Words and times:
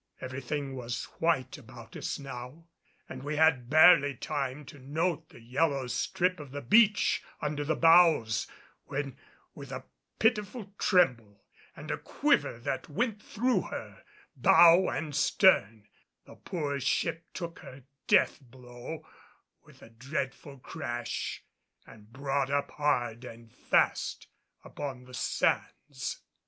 Everything 0.19 0.73
was 0.75 1.03
white 1.19 1.59
about 1.59 1.95
us 1.95 2.17
now, 2.17 2.65
and 3.07 3.21
we 3.21 3.35
had 3.35 3.69
barely 3.69 4.15
time 4.15 4.65
to 4.65 4.79
note 4.79 5.29
the 5.29 5.39
yellow 5.39 5.85
strip 5.85 6.39
of 6.39 6.49
the 6.49 6.61
beach 6.63 7.21
under 7.39 7.63
the 7.63 7.75
bows, 7.75 8.47
when 8.85 9.15
with 9.53 9.71
pitiful 10.17 10.73
tremble 10.79 11.45
and 11.75 11.91
a 11.91 11.99
quiver 11.99 12.57
that 12.57 12.89
went 12.89 13.21
through 13.21 13.61
her, 13.61 14.03
bow 14.35 14.87
and 14.89 15.15
stern, 15.15 15.87
the 16.25 16.33
poor 16.33 16.79
ship 16.79 17.23
took 17.31 17.59
her 17.59 17.83
death 18.07 18.39
blow 18.41 19.05
with 19.63 19.83
a 19.83 19.91
dreadful 19.91 20.57
crash 20.57 21.43
and 21.85 22.11
brought 22.11 22.49
up 22.49 22.71
hard 22.71 23.23
and 23.23 23.53
fast 23.53 24.25
upon 24.63 25.03
the 25.03 25.13
sands. 25.13 26.23